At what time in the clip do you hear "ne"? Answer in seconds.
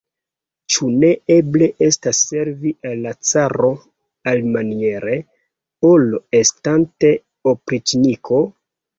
1.01-1.09